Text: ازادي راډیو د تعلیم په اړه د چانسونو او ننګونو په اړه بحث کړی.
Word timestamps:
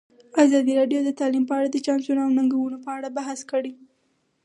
ازادي 0.43 0.73
راډیو 0.79 0.99
د 1.03 1.09
تعلیم 1.19 1.43
په 1.47 1.53
اړه 1.57 1.67
د 1.71 1.77
چانسونو 1.85 2.21
او 2.25 2.31
ننګونو 2.37 2.77
په 2.85 2.89
اړه 2.97 3.09
بحث 3.17 3.39
کړی. 3.51 3.73